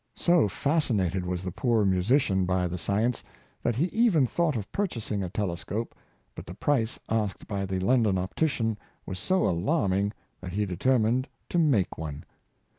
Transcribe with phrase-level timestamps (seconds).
[0.15, 3.23] So fascinated was the poor musician by the science,
[3.61, 5.93] that he even thought of purchasing a telescope,
[6.33, 11.59] but the price asked by the London optician was so alarming that he determined to
[11.59, 12.23] make one.